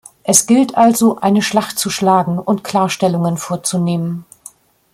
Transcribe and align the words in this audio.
Es 0.23 0.47
gilt 0.47 0.75
also 0.77 1.17
eine 1.19 1.43
Schlacht 1.43 1.77
zu 1.77 1.91
schlagen 1.91 2.39
und 2.39 2.63
Klarstellungen 2.63 3.37
vorzunehmen. 3.37 4.25